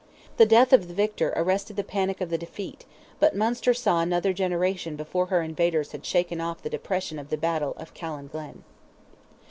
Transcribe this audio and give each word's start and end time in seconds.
The 0.37 0.47
death 0.47 0.73
of 0.73 0.87
the 0.87 0.95
victor 0.95 1.31
arrested 1.35 1.75
the 1.75 1.83
panic 1.83 2.21
of 2.21 2.31
the 2.31 2.37
defeat, 2.39 2.85
but 3.19 3.35
Munster 3.35 3.71
saw 3.71 4.01
another 4.01 4.33
generation 4.33 4.95
before 4.95 5.27
her 5.27 5.43
invaders 5.43 5.91
had 5.91 6.03
shaken 6.07 6.41
off 6.41 6.63
the 6.63 6.71
depression 6.71 7.19
of 7.19 7.29
the 7.29 7.37
battle 7.37 7.75
of 7.77 7.93
Callan 7.93 8.25
glen. 8.25 8.63